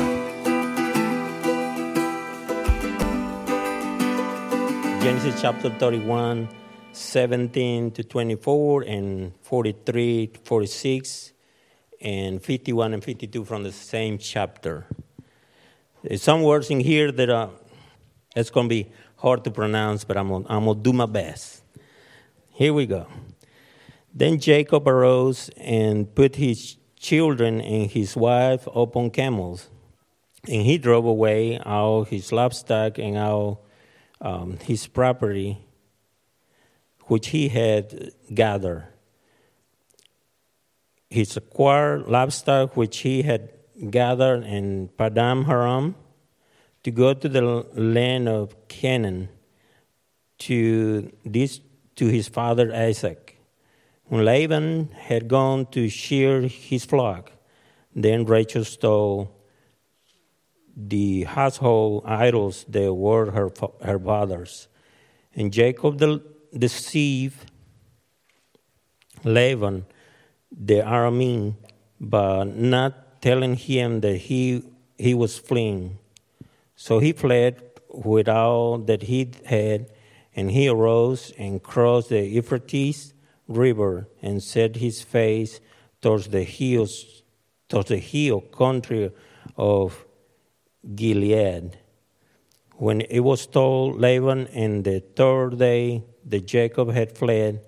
[5.02, 6.50] Genesis chapter 31,
[6.92, 11.34] 17 to 24, and 43 to 46,
[12.00, 14.86] and 51 and 52 from the same chapter.
[16.18, 17.50] Some words in here that are,
[18.36, 21.64] it's going to be hard to pronounce, but I'm going I'm to do my best.
[22.52, 23.08] Here we go.
[24.14, 29.70] Then Jacob arose and put his children and his wife upon camels,
[30.48, 33.66] and he drove away all his livestock and all
[34.20, 35.58] um, his property
[37.06, 38.88] which he had gathered.
[41.10, 43.50] His acquired livestock which he had
[43.90, 45.96] gathered in Padan Aram
[46.84, 47.42] to go to the
[47.74, 49.30] land of Canaan
[50.40, 51.62] to this
[51.96, 53.38] to his father Isaac.
[54.06, 57.32] When Laban had gone to shear his flock,
[57.96, 59.36] then Rachel stole
[60.76, 64.68] the household idols that were her, her father's.
[65.36, 66.02] And Jacob
[66.56, 67.52] deceived
[69.24, 69.86] Laban
[70.52, 71.56] the Aramean,
[72.00, 74.62] but not telling him that he,
[74.98, 75.98] he was fleeing.
[76.76, 79.90] So he fled with all that he had,
[80.36, 83.14] and he arose and crossed the Euphrates
[83.48, 85.62] river and set his face
[86.02, 87.24] towards the hills,
[87.70, 89.10] towards the hill country
[89.56, 90.06] of
[90.94, 91.78] Gilead.
[92.76, 97.62] When it was told Laban in the third day that Jacob had fled,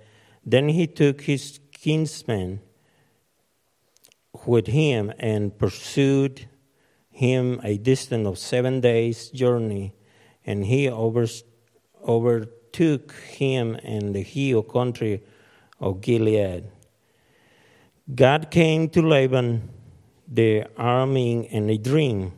[0.46, 2.60] then he took his kinsmen
[4.48, 6.48] with him and pursued
[7.10, 9.94] him a distance of seven days' journey,
[10.46, 11.26] and he over,
[12.06, 15.24] overtook him in the hill country
[15.80, 16.66] of Gilead.
[18.14, 19.70] God came to Laban
[20.28, 22.34] the Aramean in a dream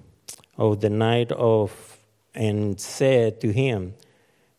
[0.57, 1.97] of the night of
[2.33, 3.95] and said to him,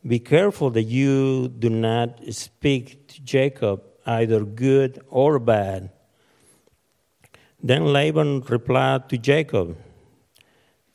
[0.07, 5.91] Be careful that you do not speak to Jacob either good or bad.
[7.63, 9.77] Then Laban replied to Jacob,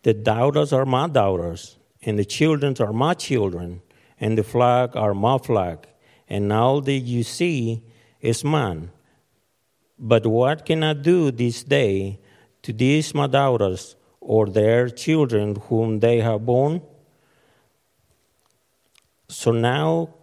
[0.03, 3.81] The daughters are my daughters, and the children are my children,
[4.19, 5.87] and the flock are my flock,
[6.27, 7.83] and all that you see
[8.21, 8.91] is mine.
[9.99, 12.19] But what can I do this day
[12.61, 13.95] to these my daughters?
[14.25, 16.81] or their children whom they have borne.
[19.27, 20.13] So now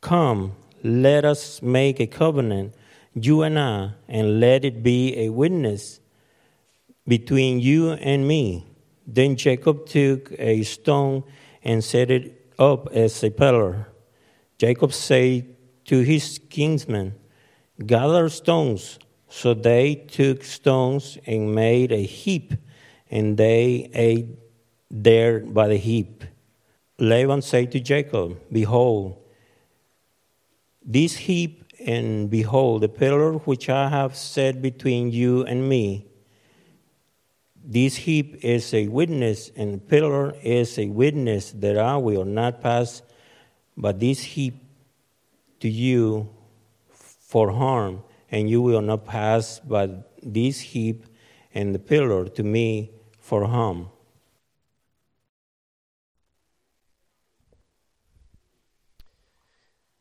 [0.00, 2.74] come, let us make a covenant,
[3.18, 6.00] you and I, and let it be a witness
[7.08, 8.66] between you and me.
[9.06, 11.24] Then Jacob took a stone
[11.62, 13.88] and set it up as a pillar.
[14.58, 15.56] Jacob said
[15.86, 17.14] to his kinsmen,
[17.84, 18.98] Gather stones.
[19.28, 22.54] So they took stones and made a heap
[23.10, 24.38] and they ate
[24.90, 26.24] there by the heap.
[26.98, 29.18] Laban said to Jacob, Behold,
[30.84, 36.06] this heap, and behold, the pillar which I have set between you and me.
[37.64, 42.62] This heap is a witness, and the pillar is a witness that I will not
[42.62, 43.02] pass
[43.76, 44.54] but this heap
[45.60, 46.30] to you
[46.90, 49.90] for harm, and you will not pass by
[50.22, 51.06] this heap
[51.54, 53.90] and the pillar to me for harm.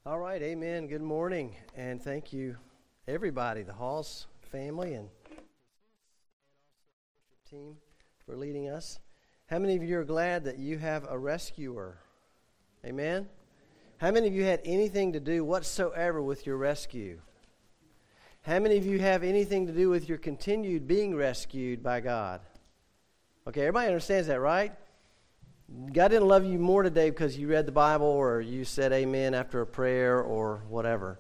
[0.07, 0.85] All right, amen.
[0.85, 2.57] Good morning, and thank you,
[3.07, 5.09] everybody, the Halls family and
[7.49, 7.77] team
[8.23, 8.99] for leading us.
[9.47, 11.97] How many of you are glad that you have a rescuer?
[12.85, 13.27] Amen.
[13.97, 17.19] How many of you had anything to do whatsoever with your rescue?
[18.43, 22.41] How many of you have anything to do with your continued being rescued by God?
[23.47, 24.71] Okay, everybody understands that, right?
[25.67, 29.33] God didn't love you more today because you read the Bible or you said amen
[29.33, 31.19] after a prayer or whatever.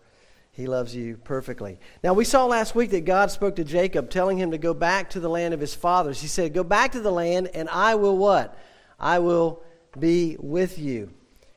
[0.51, 1.79] He loves you perfectly.
[2.03, 5.09] Now, we saw last week that God spoke to Jacob, telling him to go back
[5.09, 6.21] to the land of his fathers.
[6.21, 8.57] He said, Go back to the land, and I will what?
[8.97, 9.61] I will
[9.99, 11.11] be with you,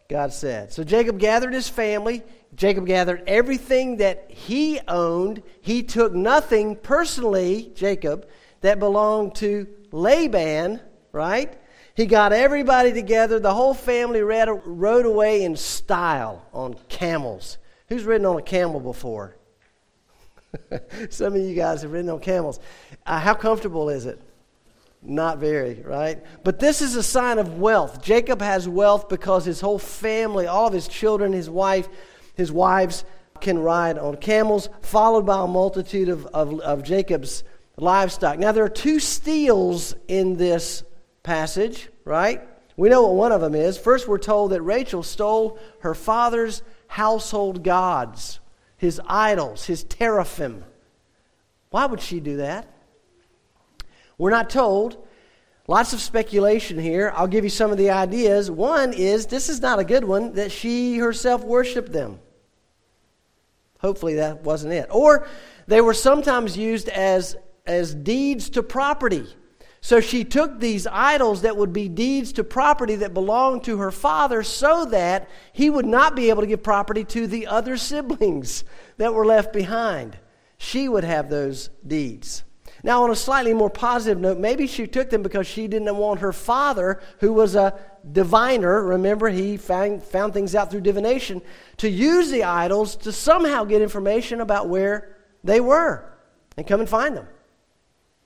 [0.08, 0.72] God said.
[0.72, 2.24] So Jacob gathered his family.
[2.56, 5.44] Jacob gathered everything that he owned.
[5.60, 8.26] He took nothing personally, Jacob,
[8.62, 10.80] that belonged to Laban,
[11.12, 11.56] right?
[11.98, 13.40] He got everybody together.
[13.40, 17.58] The whole family rode away in style on camels.
[17.88, 19.36] Who's ridden on a camel before?
[21.10, 22.60] Some of you guys have ridden on camels.
[23.04, 24.22] Uh, how comfortable is it?
[25.02, 26.24] Not very, right?
[26.44, 28.00] But this is a sign of wealth.
[28.00, 31.88] Jacob has wealth because his whole family, all of his children, his wife,
[32.36, 33.02] his wives
[33.40, 37.42] can ride on camels, followed by a multitude of, of, of Jacob's
[37.76, 38.38] livestock.
[38.38, 40.84] Now, there are two steals in this
[41.22, 42.42] passage, right?
[42.76, 43.76] We know what one of them is.
[43.76, 48.40] First, we're told that Rachel stole her father's household gods,
[48.76, 50.64] his idols, his teraphim.
[51.70, 52.68] Why would she do that?
[54.16, 55.04] We're not told.
[55.66, 57.12] Lots of speculation here.
[57.14, 58.50] I'll give you some of the ideas.
[58.50, 62.20] One is this is not a good one that she herself worshiped them.
[63.80, 64.88] Hopefully that wasn't it.
[64.90, 65.28] Or
[65.66, 67.36] they were sometimes used as,
[67.66, 69.26] as deeds to property.
[69.80, 73.92] So she took these idols that would be deeds to property that belonged to her
[73.92, 78.64] father so that he would not be able to give property to the other siblings
[78.96, 80.18] that were left behind.
[80.56, 82.42] She would have those deeds.
[82.82, 86.20] Now, on a slightly more positive note, maybe she took them because she didn't want
[86.20, 87.78] her father, who was a
[88.10, 91.42] diviner, remember, he found, found things out through divination,
[91.78, 96.04] to use the idols to somehow get information about where they were
[96.56, 97.26] and come and find them.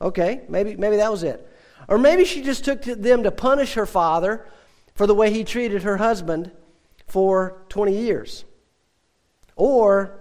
[0.02, 1.48] Okay, maybe, maybe that was it.
[1.88, 4.46] Or maybe she just took to them to punish her father
[4.94, 6.50] for the way he treated her husband
[7.06, 8.44] for 20 years.
[9.56, 10.20] Or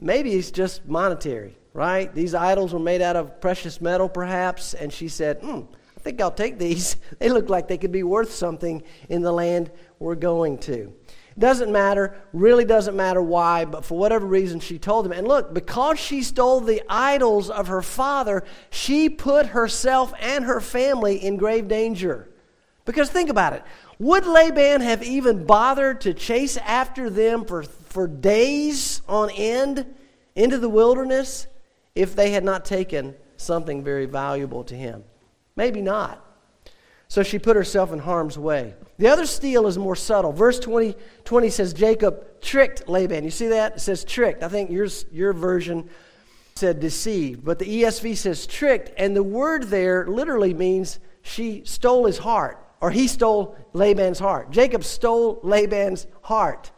[0.00, 2.12] maybe it's just monetary right?
[2.14, 4.74] These idols were made out of precious metal, perhaps.
[4.74, 5.60] And she said, hmm,
[5.96, 6.96] I think I'll take these.
[7.18, 10.92] They look like they could be worth something in the land we're going to.
[11.40, 15.12] Doesn't matter, really doesn't matter why, but for whatever reason, she told him.
[15.12, 20.60] And look, because she stole the idols of her father, she put herself and her
[20.60, 22.28] family in grave danger.
[22.84, 23.62] Because think about it.
[23.98, 29.86] Would Laban have even bothered to chase after them for, for days on end
[30.34, 31.46] into the wilderness
[31.94, 35.04] if they had not taken something very valuable to him?
[35.56, 36.22] Maybe not.
[37.10, 38.72] So she put herself in harm's way.
[38.98, 40.30] The other steal is more subtle.
[40.30, 43.24] Verse 20, 20 says Jacob tricked Laban.
[43.24, 43.76] You see that?
[43.76, 44.44] It says tricked.
[44.44, 45.90] I think yours, your version
[46.54, 52.06] said deceived, but the ESV says tricked, and the word there literally means she stole
[52.06, 54.52] his heart, or he stole Laban's heart.
[54.52, 56.70] Jacob stole Laban's heart.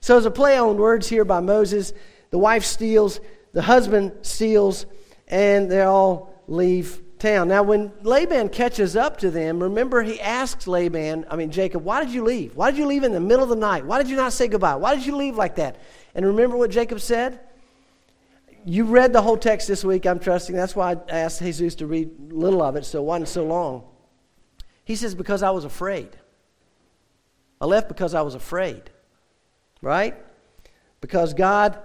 [0.00, 1.94] So there's a play on words here by Moses.
[2.28, 3.20] The wife steals,
[3.52, 4.84] the husband steals,
[5.28, 7.48] and they all leave town.
[7.48, 12.04] Now, when Laban catches up to them, remember he asks Laban, I mean, Jacob, why
[12.04, 12.56] did you leave?
[12.56, 13.86] Why did you leave in the middle of the night?
[13.86, 14.74] Why did you not say goodbye?
[14.76, 15.76] Why did you leave like that?
[16.14, 17.40] And remember what Jacob said?
[18.64, 20.54] You read the whole text this week, I'm trusting.
[20.54, 23.44] That's why I asked Jesus to read a little of it so it wasn't so
[23.44, 23.84] long.
[24.84, 26.10] He says, Because I was afraid.
[27.60, 28.90] I left because I was afraid.
[29.80, 30.16] Right?
[31.00, 31.78] Because God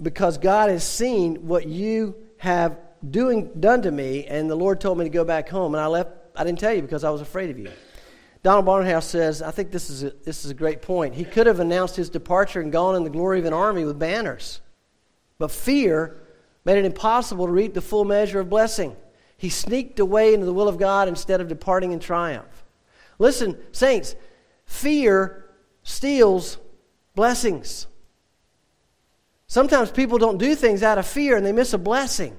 [0.00, 2.78] because God has seen what you have
[3.08, 5.86] doing done to me, and the Lord told me to go back home, and I
[5.86, 6.10] left.
[6.36, 7.70] I didn't tell you because I was afraid of you.
[8.42, 11.14] Donald Barnhouse says, I think this is a, this is a great point.
[11.14, 13.98] He could have announced his departure and gone in the glory of an army with
[13.98, 14.60] banners,
[15.38, 16.16] but fear
[16.64, 18.94] made it impossible to reap the full measure of blessing.
[19.36, 22.64] He sneaked away into the will of God instead of departing in triumph.
[23.18, 24.14] Listen, saints,
[24.66, 25.46] fear
[25.82, 26.58] steals
[27.14, 27.86] blessings.
[29.46, 32.36] Sometimes people don't do things out of fear and they miss a blessing.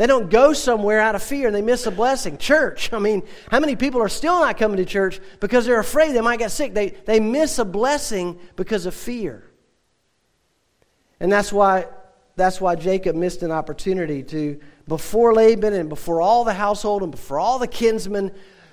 [0.00, 2.38] They don't go somewhere out of fear and they miss a blessing.
[2.38, 6.12] Church, I mean, how many people are still not coming to church because they're afraid
[6.12, 6.72] they might get sick?
[6.72, 9.44] They, they miss a blessing because of fear.
[11.20, 11.86] And that's why,
[12.34, 17.10] that's why Jacob missed an opportunity to, before Laban and before all the household and
[17.10, 18.32] before all the kinsmen,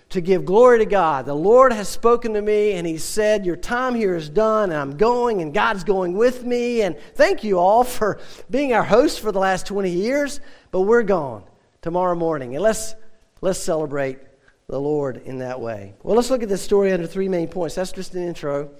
[0.09, 1.25] to give glory to God.
[1.25, 4.79] The Lord has spoken to me and He said, Your time here is done, and
[4.79, 6.83] I'm going, and God's going with me.
[6.83, 8.19] And thank you all for
[8.49, 10.39] being our host for the last 20 years,
[10.71, 11.43] but we're gone
[11.81, 12.55] tomorrow morning.
[12.55, 12.95] And let's,
[13.41, 14.19] let's celebrate
[14.67, 15.93] the Lord in that way.
[16.03, 17.75] Well, let's look at this story under three main points.
[17.75, 18.71] That's just an intro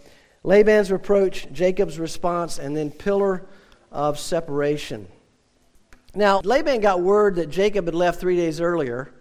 [0.43, 3.45] Laban's reproach, Jacob's response, and then pillar
[3.91, 5.07] of separation.
[6.15, 9.11] Now, Laban got word that Jacob had left three days earlier.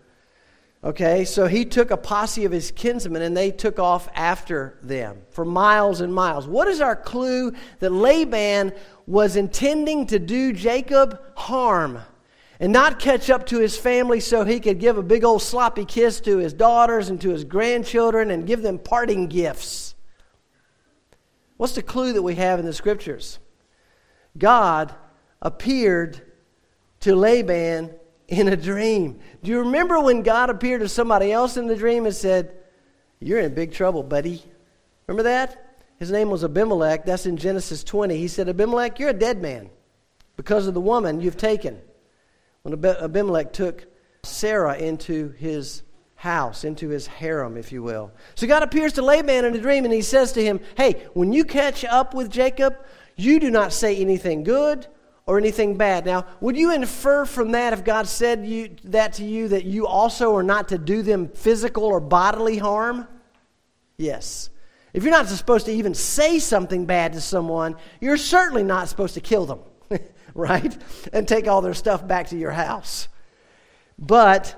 [0.84, 5.22] Okay, so he took a posse of his kinsmen and they took off after them
[5.30, 6.46] for miles and miles.
[6.46, 8.72] What is our clue that Laban
[9.06, 11.98] was intending to do Jacob harm
[12.58, 15.84] and not catch up to his family so he could give a big old sloppy
[15.84, 19.94] kiss to his daughters and to his grandchildren and give them parting gifts?
[21.56, 23.38] What's the clue that we have in the scriptures?
[24.36, 24.94] God
[25.40, 26.20] appeared
[27.00, 27.94] to Laban
[28.28, 29.20] in a dream.
[29.42, 32.54] Do you remember when God appeared to somebody else in the dream and said,
[33.20, 34.42] You're in big trouble, buddy?
[35.06, 35.78] Remember that?
[35.98, 37.06] His name was Abimelech.
[37.06, 38.16] That's in Genesis 20.
[38.16, 39.70] He said, Abimelech, you're a dead man
[40.36, 41.80] because of the woman you've taken.
[42.66, 43.86] When Abimelech took
[44.24, 45.84] Sarah into his
[46.16, 48.10] house, into his harem, if you will.
[48.34, 51.32] So God appears to Laban in a dream and he says to him, Hey, when
[51.32, 52.76] you catch up with Jacob,
[53.14, 54.88] you do not say anything good
[55.26, 56.04] or anything bad.
[56.04, 59.86] Now, would you infer from that if God said you, that to you that you
[59.86, 63.06] also are not to do them physical or bodily harm?
[63.96, 64.50] Yes.
[64.92, 69.14] If you're not supposed to even say something bad to someone, you're certainly not supposed
[69.14, 69.60] to kill them,
[70.38, 70.76] right?
[71.12, 73.08] And take all their stuff back to your house.
[73.98, 74.54] But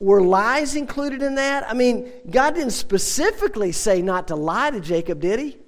[0.00, 1.68] were lies included in that?
[1.68, 5.58] I mean, God didn't specifically say not to lie to Jacob, did he?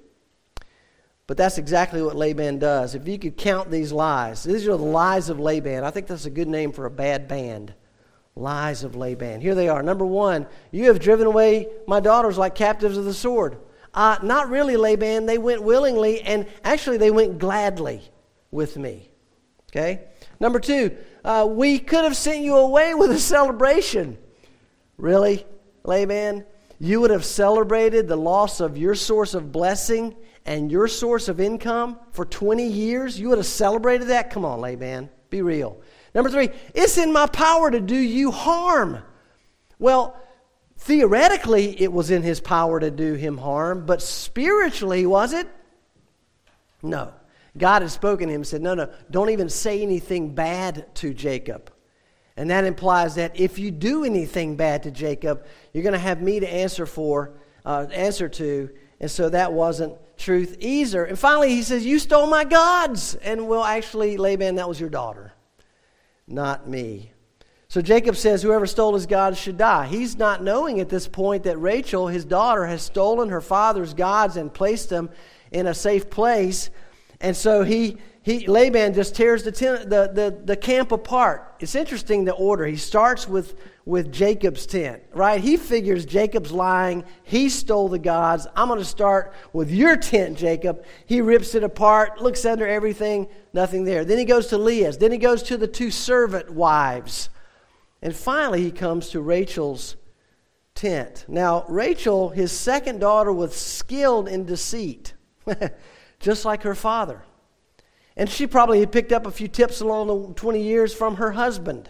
[1.27, 2.95] But that's exactly what Laban does.
[2.95, 5.83] If you could count these lies, these are the lies of Laban.
[5.83, 7.73] I think that's a good name for a bad band.
[8.35, 9.39] Lies of Laban.
[9.39, 9.83] Here they are.
[9.83, 13.57] Number one, you have driven away my daughters like captives of the sword.
[13.93, 15.25] Uh, not really, Laban.
[15.25, 18.01] They went willingly, and actually, they went gladly
[18.49, 19.10] with me.
[19.71, 20.03] Okay?
[20.39, 24.17] Number two, uh, we could have sent you away with a celebration.
[24.97, 25.45] Really,
[25.83, 26.45] Laban?
[26.79, 31.39] You would have celebrated the loss of your source of blessing and your source of
[31.39, 33.19] income for 20 years?
[33.19, 34.31] You would have celebrated that?
[34.31, 35.09] Come on, Laban.
[35.29, 35.79] Be real.
[36.13, 38.99] Number three, it's in my power to do you harm.
[39.79, 40.19] Well,
[40.77, 45.47] theoretically, it was in his power to do him harm, but spiritually, was it?
[46.81, 47.13] No.
[47.57, 51.13] God had spoken to him and said, No, no, don't even say anything bad to
[51.13, 51.71] Jacob.
[52.37, 56.21] And that implies that if you do anything bad to Jacob, you're going to have
[56.21, 57.33] me to answer for,
[57.65, 58.69] uh, answer to.
[58.99, 61.03] And so that wasn't truth either.
[61.03, 63.15] And finally, he says, You stole my gods.
[63.15, 65.33] And well, actually, Laban, that was your daughter,
[66.27, 67.11] not me.
[67.67, 69.87] So Jacob says, Whoever stole his gods should die.
[69.87, 74.37] He's not knowing at this point that Rachel, his daughter, has stolen her father's gods
[74.37, 75.09] and placed them
[75.51, 76.69] in a safe place.
[77.21, 81.55] And so he, he Laban just tears the, tent, the, the, the camp apart.
[81.59, 82.65] It's interesting the order.
[82.65, 85.39] He starts with, with Jacob's tent, right?
[85.39, 87.03] He figures Jacob's lying.
[87.23, 88.47] He stole the gods.
[88.55, 90.83] I'm going to start with your tent, Jacob.
[91.05, 94.03] He rips it apart, looks under everything, nothing there.
[94.03, 94.97] Then he goes to Leah's.
[94.97, 97.29] Then he goes to the two servant wives.
[98.01, 99.95] And finally, he comes to Rachel's
[100.73, 101.25] tent.
[101.27, 105.13] Now, Rachel, his second daughter, was skilled in deceit.
[106.21, 107.23] just like her father.
[108.15, 111.31] And she probably had picked up a few tips along the 20 years from her
[111.31, 111.89] husband,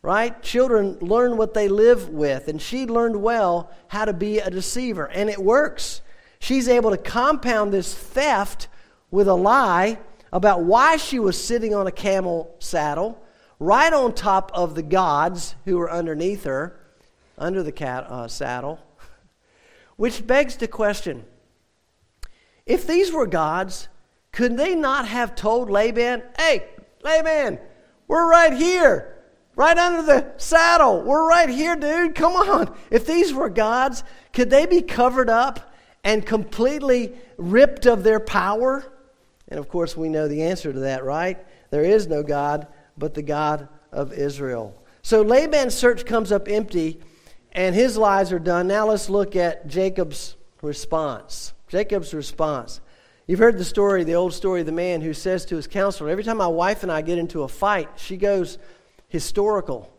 [0.00, 0.40] right?
[0.42, 5.06] Children learn what they live with, and she learned well how to be a deceiver,
[5.06, 6.00] and it works.
[6.38, 8.68] She's able to compound this theft
[9.10, 9.98] with a lie
[10.32, 13.22] about why she was sitting on a camel saddle,
[13.58, 16.80] right on top of the gods who were underneath her,
[17.36, 18.78] under the cat, uh, saddle,
[19.96, 21.24] which begs the question
[22.66, 23.88] if these were gods,
[24.32, 26.64] could they not have told Laban, hey,
[27.02, 27.58] Laban,
[28.08, 29.16] we're right here,
[29.56, 31.02] right under the saddle.
[31.02, 32.14] We're right here, dude.
[32.14, 32.74] Come on.
[32.90, 38.84] If these were gods, could they be covered up and completely ripped of their power?
[39.48, 41.44] And of course, we know the answer to that, right?
[41.70, 44.82] There is no God but the God of Israel.
[45.02, 47.00] So Laban's search comes up empty,
[47.52, 48.68] and his lies are done.
[48.68, 51.52] Now let's look at Jacob's response.
[51.72, 52.82] Jacob's response.
[53.26, 56.10] You've heard the story, the old story of the man who says to his counselor,
[56.10, 58.58] Every time my wife and I get into a fight, she goes
[59.08, 59.90] historical.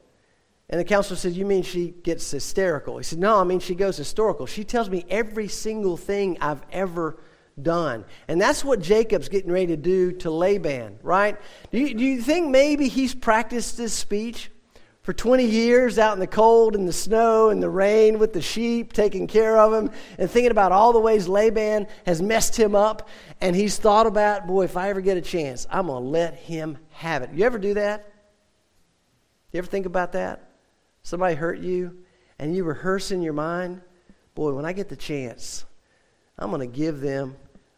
[0.69, 2.99] And the counselor says, You mean she gets hysterical?
[2.99, 4.45] He said, No, I mean she goes historical.
[4.45, 7.17] She tells me every single thing I've ever
[7.59, 8.05] done.
[8.27, 11.41] And that's what Jacob's getting ready to do to Laban, right?
[11.71, 14.51] Do you, do you think maybe he's practiced this speech?
[15.03, 18.41] For 20 years out in the cold and the snow and the rain with the
[18.41, 22.73] sheep, taking care of him, and thinking about all the ways Laban has messed him
[22.73, 23.09] up.
[23.41, 26.35] And he's thought about, boy, if I ever get a chance, I'm going to let
[26.35, 27.31] him have it.
[27.33, 28.13] You ever do that?
[29.51, 30.49] You ever think about that?
[31.03, 31.97] Somebody hurt you,
[32.39, 33.81] and you rehearse in your mind,
[34.35, 35.65] boy, when I get the chance,
[36.39, 37.35] I'm going to give them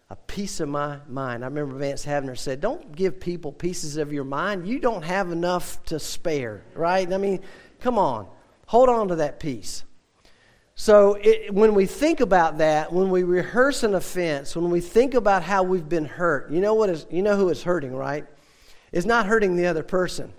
[0.09, 1.43] a piece of my mind.
[1.43, 4.67] I remember Vance Havner said, Don't give people pieces of your mind.
[4.67, 7.11] You don't have enough to spare, right?
[7.11, 7.41] I mean,
[7.79, 8.27] come on.
[8.67, 9.83] Hold on to that piece.
[10.75, 15.13] So it, when we think about that, when we rehearse an offense, when we think
[15.13, 18.25] about how we've been hurt, you know what is you know who is hurting, right?
[18.91, 20.33] It's not hurting the other person.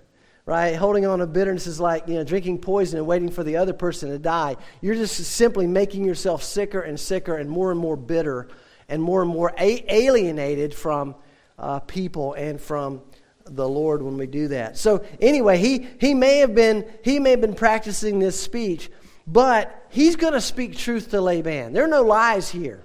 [0.45, 0.77] Right?
[0.77, 3.73] Holding on to bitterness is like, you know, drinking poison and waiting for the other
[3.73, 4.55] person to die.
[4.79, 8.47] You're just simply making yourself sicker and sicker and more and more bitter
[8.89, 11.15] and more and more a- alienated from
[11.57, 13.01] uh, people and from
[13.45, 14.77] the Lord when we do that.
[14.77, 18.89] So anyway, he, he may have been he may have been practicing this speech,
[19.25, 21.73] but he's going to speak truth to Laban.
[21.73, 22.83] There are no lies here.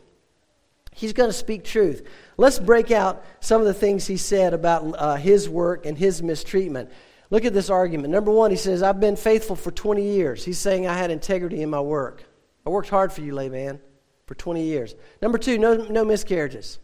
[0.95, 2.07] He's going to speak truth.
[2.37, 6.23] Let's break out some of the things he said about uh, his work and his
[6.23, 6.91] mistreatment.
[7.31, 8.11] Look at this argument.
[8.11, 10.45] Number one, he says, I've been faithful for 20 years.
[10.45, 12.25] He's saying I had integrity in my work.
[12.67, 13.81] I worked hard for you, Laban,
[14.27, 14.95] for 20 years.
[15.21, 16.79] Number two, no, no miscarriages.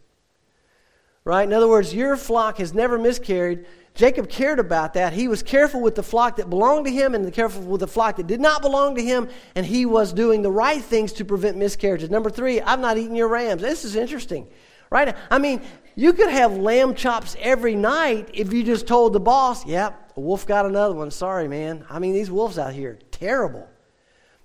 [1.23, 1.43] Right?
[1.43, 3.65] In other words, your flock has never miscarried.
[3.93, 5.13] Jacob cared about that.
[5.13, 8.15] He was careful with the flock that belonged to him and careful with the flock
[8.15, 11.57] that did not belong to him, and he was doing the right things to prevent
[11.57, 12.09] miscarriages.
[12.09, 13.61] Number three, I've not eaten your rams.
[13.61, 14.47] This is interesting.
[14.89, 15.15] Right?
[15.29, 15.61] I mean,
[15.95, 20.19] you could have lamb chops every night if you just told the boss, yep, a
[20.19, 21.11] wolf got another one.
[21.11, 21.85] Sorry, man.
[21.89, 23.67] I mean, these wolves out here, terrible.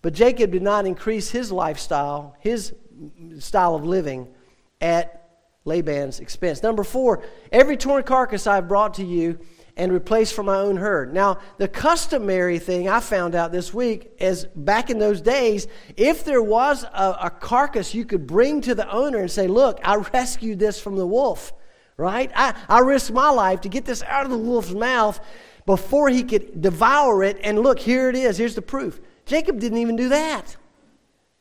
[0.02, 2.74] But Jacob did not increase his lifestyle, his
[3.38, 4.28] style of living,
[4.80, 5.28] at
[5.64, 6.62] Laban's expense.
[6.62, 9.38] Number four, every torn carcass I've brought to you
[9.76, 11.12] and replaced for my own herd.
[11.12, 16.24] Now, the customary thing I found out this week is back in those days, if
[16.24, 19.96] there was a, a carcass you could bring to the owner and say, Look, I
[19.96, 21.52] rescued this from the wolf,
[21.96, 22.30] right?
[22.36, 25.18] I, I risked my life to get this out of the wolf's mouth
[25.66, 27.38] before he could devour it.
[27.42, 28.38] And look, here it is.
[28.38, 29.00] Here's the proof.
[29.26, 30.56] Jacob didn't even do that.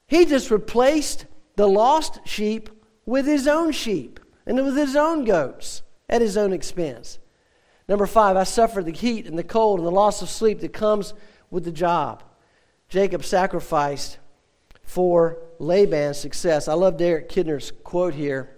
[0.08, 2.70] He just replaced the lost sheep
[3.06, 7.20] with his own sheep and with his own goats at his own expense.
[7.88, 10.74] Number five, I suffered the heat and the cold and the loss of sleep that
[10.74, 11.14] comes
[11.52, 12.24] with the job.
[12.90, 14.20] Jacob sacrificed
[14.84, 16.68] for Laban's success.
[16.68, 18.58] I love Derek Kidner's quote here.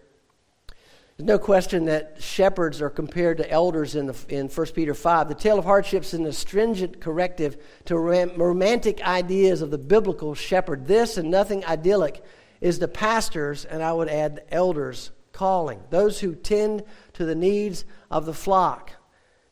[1.17, 5.29] There's no question that shepherds are compared to elders in, the, in 1 Peter 5.
[5.29, 10.87] The tale of hardships is an astringent corrective to romantic ideas of the biblical shepherd.
[10.87, 12.21] This and nothing idyllic
[12.61, 15.81] is the pastor's, and I would add the elders' calling.
[15.89, 16.83] Those who tend
[17.13, 18.91] to the needs of the flock.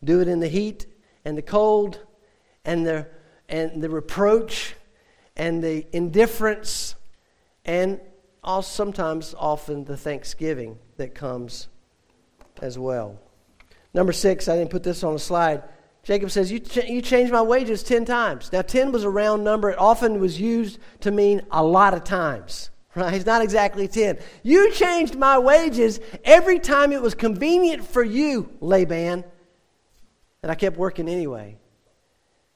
[0.04, 0.86] Do it in the heat
[1.26, 2.00] and the cold
[2.66, 3.08] and the,
[3.48, 4.76] and the reproach
[5.36, 6.96] and the indifference
[7.66, 8.00] and
[8.44, 11.68] also sometimes often the thanksgiving that comes
[12.62, 13.20] as well.
[13.94, 15.64] Number six, I didn't put this on the slide.
[16.04, 18.52] Jacob says, you, ch- you changed my wages 10 times.
[18.52, 19.70] Now, 10 was a round number.
[19.70, 22.70] It often was used to mean a lot of times.
[22.96, 23.26] Right?
[23.26, 24.20] Not exactly 10.
[24.44, 29.24] You changed my wages every time it was convenient for you, Laban.
[30.44, 31.58] And I kept working anyway.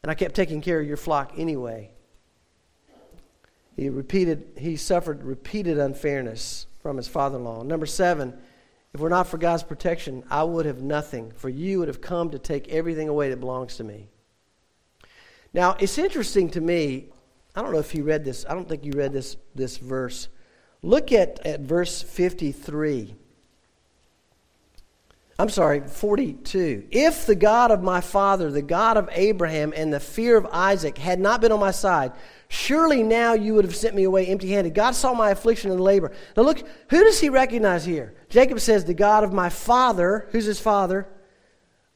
[0.04, 1.90] And I kept taking care of your flock anyway.
[3.76, 7.64] He repeated, he suffered repeated unfairness from his father in law.
[7.64, 8.38] Number seven,
[8.94, 12.32] if we're not for God's protection, I would have nothing, for you would have come
[12.32, 14.08] to take everything away that belongs to me.
[15.54, 17.10] Now, it's interesting to me.
[17.58, 18.46] I don't know if you read this.
[18.48, 20.28] I don't think you read this, this verse.
[20.84, 23.16] Look at, at verse 53.
[25.40, 26.86] I'm sorry, 42.
[26.92, 31.00] If the God of my father, the God of Abraham, and the fear of Isaac
[31.00, 32.12] had not been on my side,
[32.48, 34.76] surely now you would have sent me away empty handed.
[34.76, 36.12] God saw my affliction and labor.
[36.36, 36.60] Now look,
[36.92, 38.14] who does he recognize here?
[38.30, 40.28] Jacob says, The God of my father.
[40.32, 41.08] Who's his father?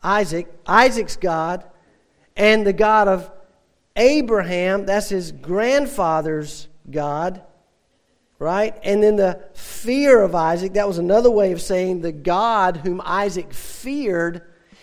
[0.01, 0.51] Isaac.
[0.65, 1.63] Isaac's God.
[2.35, 3.29] And the God of
[4.01, 7.41] Abraham, that's his grandfather's God
[8.41, 8.75] right?
[8.81, 12.99] And then the fear of Isaac, that was another way of saying the God whom
[13.05, 14.41] Isaac feared.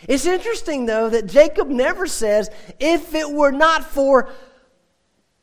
[0.08, 4.30] It's interesting, though, that Jacob never says, if it were not for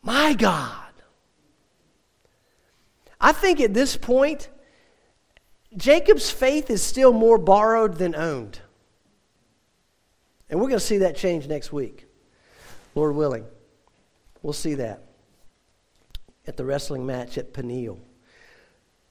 [0.01, 0.93] my God.
[3.19, 4.47] I think at this point,
[5.75, 8.61] Jacob's faith is still more borrowed than owned.
[10.49, 12.05] And we're going to see that change next week,
[12.93, 13.43] Lord willing.
[14.45, 15.01] We'll see that
[16.45, 17.99] at the wrestling match at Peniel.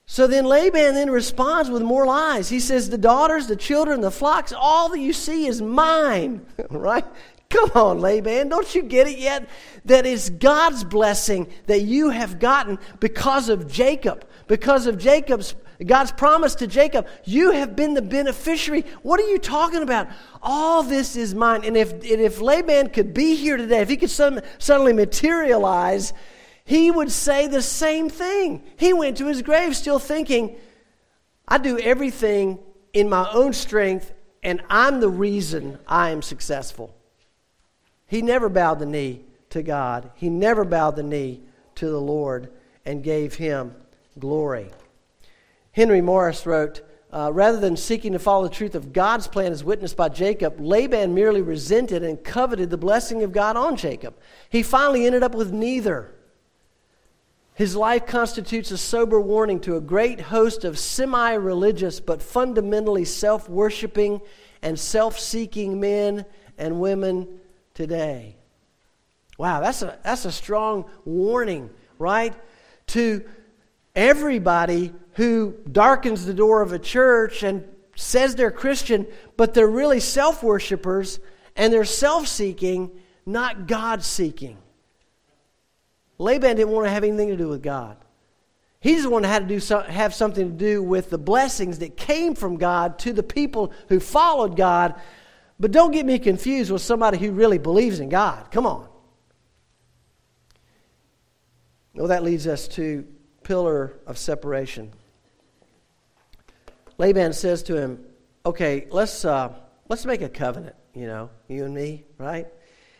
[0.05, 2.47] So then Laban then responds with more lies.
[2.47, 6.45] He says, The daughters, the children, the flocks, all that you see is mine.
[6.69, 7.03] right?
[7.49, 8.47] Come on, Laban.
[8.47, 9.49] Don't you get it yet?
[9.83, 14.25] That it's God's blessing that you have gotten because of Jacob.
[14.47, 18.85] Because of Jacob's God's promise to Jacob, you have been the beneficiary.
[19.01, 20.07] What are you talking about?
[20.41, 21.65] All this is mine.
[21.65, 26.13] And if, and if Laban could be here today, if he could suddenly materialize
[26.65, 28.63] he would say the same thing.
[28.77, 30.57] He went to his grave still thinking,
[31.47, 32.57] I do everything
[32.91, 34.11] in my own strength,
[34.41, 36.95] and I'm the reason I am successful.
[38.07, 41.41] He never bowed the knee to God, he never bowed the knee
[41.75, 42.51] to the Lord
[42.83, 43.75] and gave him
[44.17, 44.71] glory.
[45.75, 49.61] Henry Morris wrote, uh, rather than seeking to follow the truth of God's plan as
[49.61, 54.15] witnessed by Jacob, Laban merely resented and coveted the blessing of God on Jacob.
[54.49, 56.15] He finally ended up with neither.
[57.55, 63.03] His life constitutes a sober warning to a great host of semi religious but fundamentally
[63.03, 64.21] self worshiping
[64.61, 66.23] and self seeking men
[66.57, 67.41] and women
[67.73, 68.37] today.
[69.37, 72.33] Wow, that's a, that's a strong warning, right?
[72.87, 73.25] To
[73.95, 77.63] everybody who darkens the door of a church and
[77.95, 81.19] says they're Christian, but they're really self worshippers
[81.55, 82.91] and they're self seeking,
[83.25, 84.57] not God seeking.
[86.17, 87.97] Laban didn't want to have anything to do with God.
[88.79, 91.79] He just wanted to have, to do so, have something to do with the blessings
[91.79, 94.93] that came from God to the people who followed God.
[95.59, 98.51] But don't get me confused with somebody who really believes in God.
[98.51, 98.87] Come on.
[101.95, 103.07] Well, that leads us to
[103.45, 104.91] pillar of separation.
[106.97, 108.03] Laban says to him,
[108.45, 109.53] "Okay, let's uh,
[109.87, 110.75] let's make a covenant.
[110.93, 112.47] You know, you and me, right?"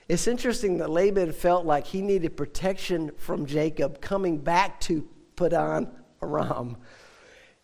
[0.07, 5.89] It's interesting that Laban felt like he needed protection from Jacob coming back to Padan
[6.21, 6.77] Aram.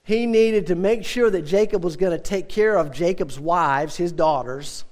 [0.04, 3.96] He needed to make sure that Jacob was going to take care of Jacob's wives,
[3.96, 4.84] his daughters.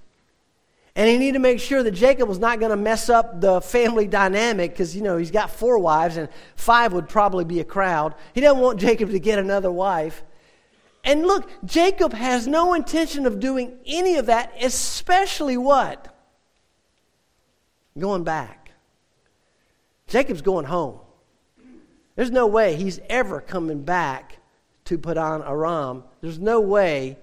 [0.95, 3.61] And he needed to make sure that Jacob was not going to mess up the
[3.61, 7.65] family dynamic because, you know, he's got four wives and five would probably be a
[7.65, 8.15] crowd.
[8.33, 10.23] He doesn't want Jacob to get another wife.
[11.03, 16.13] And look, Jacob has no intention of doing any of that, especially what?
[17.99, 18.71] going back.
[20.07, 20.99] Jacob's going home.
[22.15, 24.37] There's no way he's ever coming back
[24.85, 26.03] to Padan Aram.
[26.21, 27.17] There's no way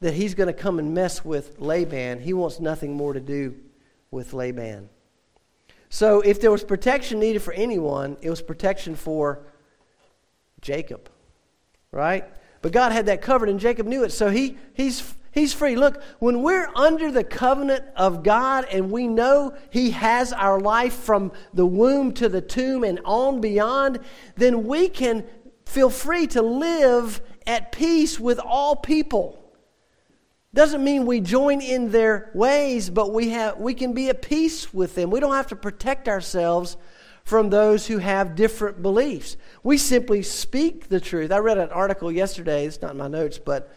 [0.00, 2.20] that he's going to come and mess with Laban.
[2.20, 3.56] He wants nothing more to do
[4.10, 4.88] with Laban.
[5.88, 9.46] So, if there was protection needed for anyone, it was protection for
[10.60, 11.08] Jacob,
[11.92, 12.24] right?
[12.60, 14.10] But God had that covered, and Jacob knew it.
[14.10, 15.76] So he, he's He's free.
[15.76, 20.94] Look, when we're under the covenant of God and we know He has our life
[20.94, 23.98] from the womb to the tomb and on beyond,
[24.36, 25.26] then we can
[25.66, 29.45] feel free to live at peace with all people.
[30.56, 34.72] Doesn't mean we join in their ways, but we, have, we can be at peace
[34.72, 35.10] with them.
[35.10, 36.78] We don't have to protect ourselves
[37.24, 39.36] from those who have different beliefs.
[39.62, 41.30] We simply speak the truth.
[41.30, 43.70] I read an article yesterday, it's not in my notes, but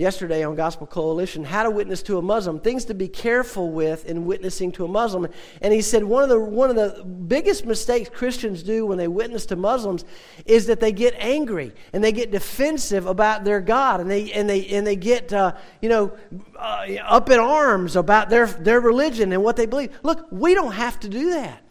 [0.00, 4.06] yesterday on Gospel Coalition how to witness to a Muslim, things to be careful with
[4.06, 5.28] in witnessing to a Muslim.
[5.60, 9.08] And he said one of the one of the biggest mistakes Christians do when they
[9.08, 10.06] witness to Muslims
[10.46, 14.48] is that they get angry and they get defensive about their God and they and
[14.48, 16.16] they and they get uh, you know
[16.56, 19.90] uh, up in arms about their their religion and what they believe.
[20.02, 21.62] Look, we don't have to do that.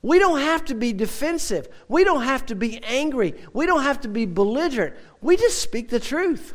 [0.00, 1.68] We don't have to be defensive.
[1.88, 3.34] We don't have to be angry.
[3.52, 4.94] We don't have to be belligerent.
[5.20, 6.54] We just speak the truth.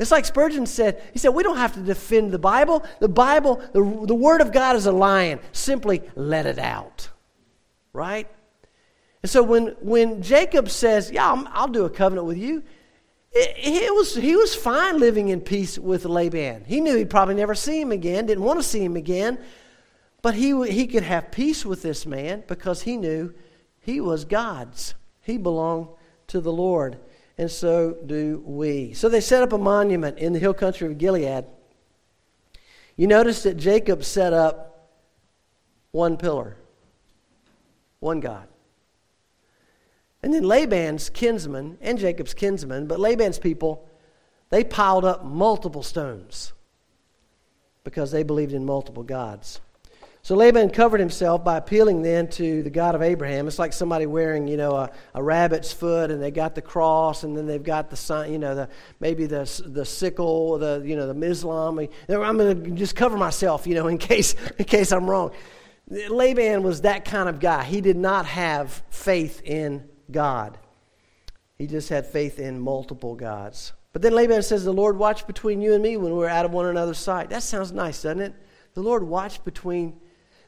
[0.00, 2.84] It's like Spurgeon said, he said, we don't have to defend the Bible.
[3.00, 5.40] The Bible, the, the Word of God is a lion.
[5.52, 7.10] Simply let it out.
[7.92, 8.26] Right?
[9.22, 12.62] And so when, when Jacob says, yeah, I'll, I'll do a covenant with you,
[13.32, 16.64] it, it, was, he was fine living in peace with Laban.
[16.64, 19.38] He knew he'd probably never see him again, didn't want to see him again,
[20.22, 23.34] but he, he could have peace with this man because he knew
[23.80, 24.94] he was God's.
[25.20, 25.88] He belonged
[26.28, 26.98] to the Lord
[27.40, 28.92] and so do we.
[28.92, 31.46] So they set up a monument in the hill country of Gilead.
[32.96, 34.90] You notice that Jacob set up
[35.90, 36.58] one pillar,
[37.98, 38.46] one God.
[40.22, 43.88] And then Laban's kinsmen and Jacob's kinsmen, but Laban's people,
[44.50, 46.52] they piled up multiple stones
[47.84, 49.62] because they believed in multiple gods.
[50.22, 53.48] So Laban covered himself by appealing then to the God of Abraham.
[53.48, 57.24] It's like somebody wearing, you know, a, a rabbit's foot, and they got the cross,
[57.24, 58.68] and then they've got the sign, you know, the
[59.00, 61.78] maybe the the sickle, the you know, the Islam.
[61.78, 65.32] I'm going to just cover myself, you know, in case in case I'm wrong.
[65.88, 67.64] Laban was that kind of guy.
[67.64, 70.58] He did not have faith in God.
[71.56, 73.72] He just had faith in multiple gods.
[73.92, 76.52] But then Laban says, "The Lord watch between you and me when we're out of
[76.52, 78.34] one another's sight." That sounds nice, doesn't it?
[78.74, 79.98] The Lord watched between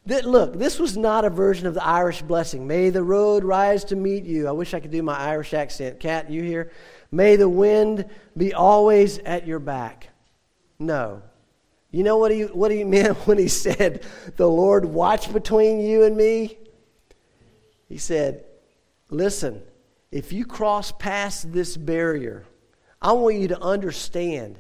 [0.06, 2.66] that, look, this was not a version of the Irish blessing.
[2.66, 4.48] May the road rise to meet you.
[4.48, 6.00] I wish I could do my Irish accent.
[6.00, 6.72] Cat, you here?
[7.12, 10.08] May the wind be always at your back.
[10.78, 11.22] No.
[11.92, 14.04] You know what he, what he meant when he said,
[14.36, 16.58] The Lord watch between you and me?
[17.88, 18.44] He said,
[19.08, 19.62] Listen,
[20.10, 22.44] if you cross past this barrier,
[23.00, 24.58] I want you to understand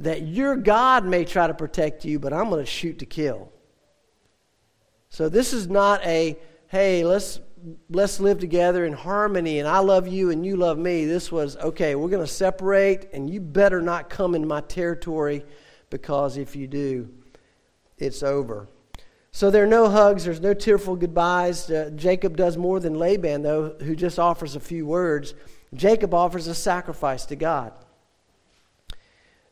[0.00, 3.50] that your God may try to protect you, but I'm going to shoot to kill.
[5.14, 7.38] So this is not a, hey, let's
[7.88, 11.04] let's live together in harmony and I love you and you love me.
[11.04, 15.44] This was, okay, we're going to separate and you better not come in my territory
[15.88, 17.08] because if you do,
[17.96, 18.66] it's over.
[19.30, 21.70] So there are no hugs, there's no tearful goodbyes.
[21.70, 25.34] Uh, Jacob does more than Laban, though, who just offers a few words.
[25.74, 27.72] Jacob offers a sacrifice to God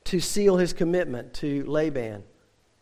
[0.06, 2.24] to seal his commitment to Laban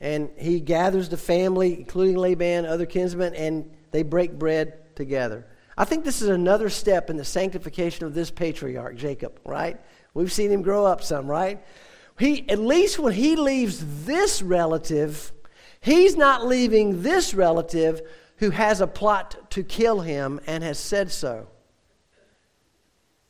[0.01, 5.47] and he gathers the family, including Laban, other kinsmen, and they break bread together.
[5.77, 9.81] I think this is another step in the sanctification of this patriarch, Jacob, right?
[10.15, 11.63] We've seen him grow up some, right?
[12.19, 15.33] He, at least when he leaves this relative,
[15.81, 18.03] He's not leaving this relative
[18.37, 21.49] who has a plot to kill him and has said so.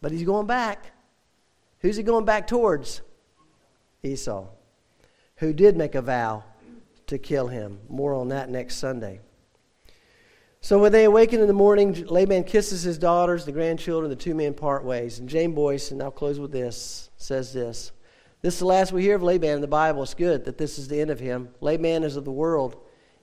[0.01, 0.93] But he's going back.
[1.81, 3.03] Who's he going back towards?
[4.03, 4.47] Esau,
[5.37, 6.45] who did make a vow
[7.11, 7.79] to kill him.
[7.89, 9.21] More on that next Sunday.
[10.63, 14.35] So when they awaken in the morning, Laban kisses his daughters, the grandchildren, the two
[14.35, 15.19] men part ways.
[15.19, 17.93] And James Boice, and I'll close with this, says this.
[18.43, 20.03] This is the last we hear of Laban in the Bible.
[20.03, 21.49] It's good that this is the end of him.
[21.61, 22.77] Laban is of the world,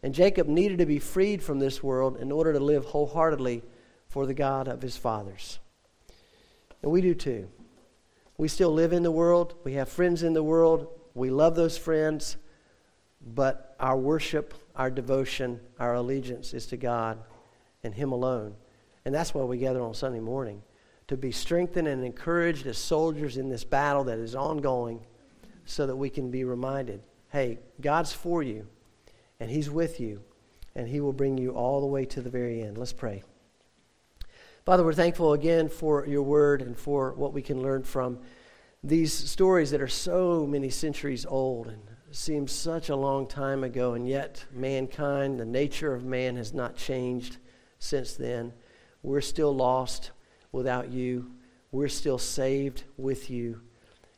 [0.04, 3.64] and Jacob needed to be freed from this world in order to live wholeheartedly
[4.08, 5.60] for the God of his fathers.
[6.82, 7.50] And we do too.
[8.38, 11.78] We still live in the world, we have friends in the world, we love those
[11.78, 12.38] friends,
[13.22, 17.20] but our worship, our devotion, our allegiance is to God
[17.84, 18.56] and Him alone.
[19.06, 20.62] And that's why we gather on Sunday morning
[21.08, 25.00] to be strengthened and encouraged as soldiers in this battle that is ongoing
[25.66, 28.66] so that we can be reminded hey, God's for you,
[29.40, 30.24] and He's with you,
[30.76, 32.78] and He will bring you all the way to the very end.
[32.78, 33.22] Let's pray.
[34.66, 38.20] Father, we're thankful again for your word and for what we can learn from
[38.84, 43.94] these stories that are so many centuries old and seem such a long time ago,
[43.94, 47.38] and yet mankind, the nature of man has not changed
[47.80, 48.54] since then.
[49.04, 50.12] We're still lost
[50.52, 51.32] without you.
[51.72, 53.62] We're still saved with you.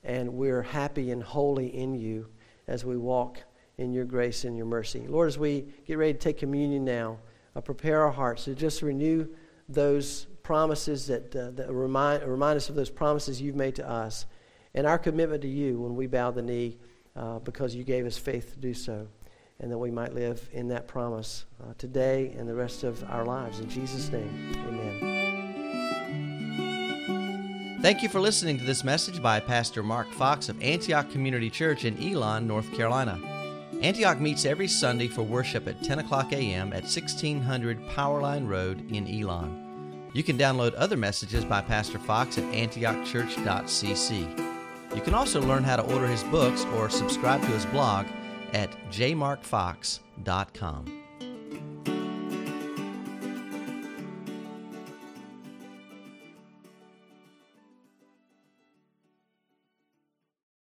[0.04, 2.28] And we're happy and holy in you
[2.68, 3.40] as we walk
[3.78, 5.06] in your grace and your mercy.
[5.08, 7.20] Lord, as we get ready to take communion now,
[7.56, 9.28] uh, prepare our hearts to just renew
[9.68, 14.26] those promises that, uh, that remind, remind us of those promises you've made to us
[14.74, 16.78] and our commitment to you when we bow the knee
[17.20, 19.06] uh, because you gave us faith to do so
[19.60, 23.26] and that we might live in that promise uh, today and the rest of our
[23.26, 23.60] lives.
[23.60, 25.18] In Jesus' name, amen.
[27.82, 31.86] Thank you for listening to this message by Pastor Mark Fox of Antioch Community Church
[31.86, 33.20] in Elon, North Carolina.
[33.82, 36.74] Antioch meets every Sunday for worship at 10 o'clock a.m.
[36.74, 40.10] at 1600 Powerline Road in Elon.
[40.14, 44.49] You can download other messages by Pastor Fox at antiochchurch.cc.
[44.96, 48.06] You can also learn how to order his books or subscribe to his blog
[48.54, 50.99] at jmarkfox.com.